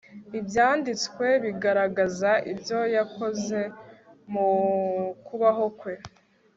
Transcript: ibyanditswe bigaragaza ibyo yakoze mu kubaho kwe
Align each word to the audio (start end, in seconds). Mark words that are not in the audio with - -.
ibyanditswe 0.39 1.25
bigaragaza 1.43 2.31
ibyo 2.51 2.79
yakoze 2.95 3.59
mu 4.31 4.49
kubaho 5.25 5.65
kwe 5.79 5.93